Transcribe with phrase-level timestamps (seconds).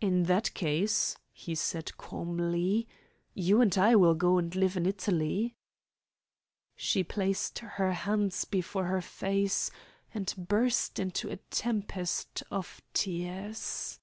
[0.00, 2.86] "In that case," he said calmly,
[3.34, 5.56] "you and I will go and live in Italy."
[6.76, 9.72] She placed her hands before her face,
[10.14, 13.98] and burst into a tempest of tears.